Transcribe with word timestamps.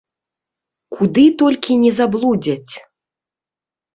Куды 0.99 1.25
толькі 1.41 1.77
не 1.83 1.91
заблудзяць. 1.99 2.73